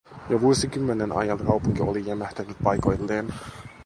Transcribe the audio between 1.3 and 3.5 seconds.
kaupunki oli jämähtänyt paikoilleen.